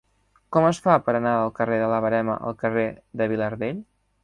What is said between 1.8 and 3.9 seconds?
de la Verema al carrer de Vilardell?